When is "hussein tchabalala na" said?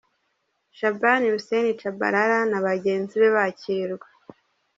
1.31-2.59